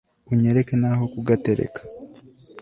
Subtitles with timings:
[0.31, 1.81] unyereke n'aho kugatereka